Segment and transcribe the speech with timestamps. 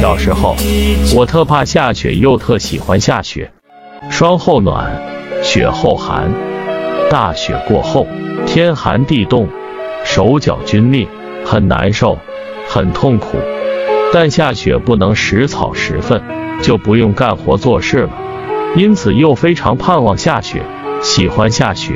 [0.00, 0.56] 小时候，
[1.16, 3.50] 我特怕下雪，又特喜欢下雪。
[4.08, 5.02] 霜后暖，
[5.42, 6.30] 雪后寒。
[7.10, 8.06] 大雪过后，
[8.46, 9.48] 天寒地冻，
[10.04, 11.06] 手脚皲裂，
[11.44, 12.18] 很难受，
[12.68, 13.38] 很痛苦。
[14.12, 16.22] 但下雪不能食草食粪，
[16.62, 18.10] 就不用干活做事了。
[18.76, 20.62] 因此又非常盼望下雪，
[21.02, 21.94] 喜欢下雪。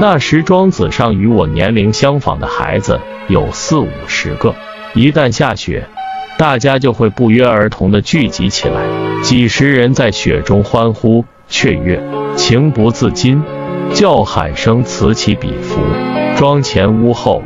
[0.00, 4.54] 那时庄子上与我年龄相仿的孩子有四五十个，
[4.94, 5.86] 一旦下雪。
[6.38, 8.80] 大家就会不约而同地聚集起来，
[9.22, 12.00] 几十人在雪中欢呼雀跃，
[12.36, 13.42] 情不自禁，
[13.92, 15.80] 叫喊声此起彼伏，
[16.36, 17.42] 庄前屋后，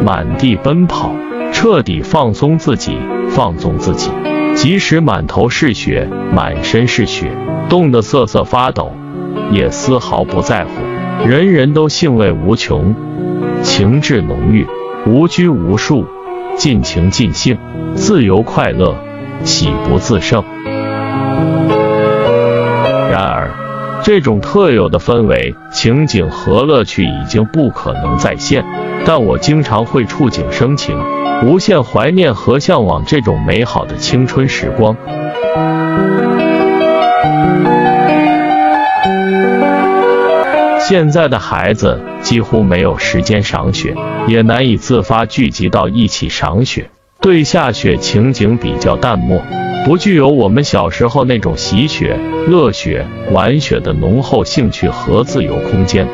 [0.00, 1.10] 满地奔跑，
[1.52, 2.96] 彻底放松自己，
[3.30, 4.12] 放纵自己。
[4.56, 7.30] 即使满头是血，满身是血，
[7.68, 8.90] 冻得瑟瑟发抖，
[9.52, 10.70] 也丝毫不在乎。
[11.28, 12.94] 人人都兴味无穷，
[13.62, 14.66] 情致浓郁，
[15.06, 16.06] 无拘无束。
[16.56, 17.58] 尽情尽兴，
[17.94, 18.96] 自由快乐，
[19.44, 20.42] 喜不自胜。
[24.06, 28.64] 这种特有的氛围、情景和乐趣已经不可能再现。
[29.04, 30.96] 但我经常会触景生情，
[31.44, 34.96] 无限怀念和向往这种美好的青春时光。
[40.78, 43.92] 现在的孩子几乎没有时间赏雪，
[44.28, 46.90] 也难以自发聚集到一起赏雪，
[47.20, 49.42] 对下雪情景比较淡漠，
[49.86, 56.08] 不具有我们小时候那种喜雪、乐雪、玩雪的浓厚兴趣和自由空间。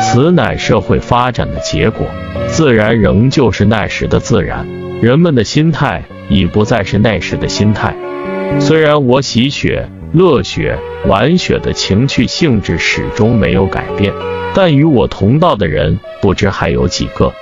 [0.00, 2.06] 此乃社会发展的结果，
[2.46, 4.64] 自然仍旧是那时的自然，
[5.02, 7.96] 人们的心态已不再是那时的心态。
[8.60, 9.88] 虽然我喜雪。
[10.12, 14.12] 乐雪玩雪的情趣性质始终没有改变，
[14.56, 17.32] 但与我同道的人不知还有几个。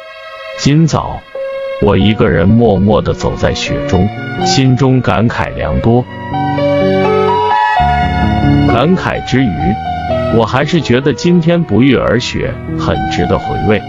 [0.59, 1.19] 今早，
[1.81, 4.09] 我一个人默默地走在雪中，
[4.45, 6.05] 心中感慨良多。
[8.67, 13.81] 感慨之余，我还是觉得今天不遇而雪很值得回味。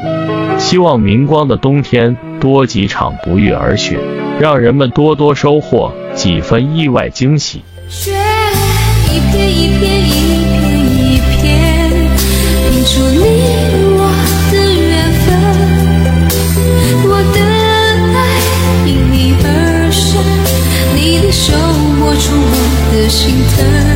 [0.59, 3.97] 希望明光的冬天多几场不遇而雪，
[4.39, 7.63] 让人们多多收获几分意外惊喜。
[9.11, 10.48] 一片一片一片一
[22.19, 23.88] 出我的心疼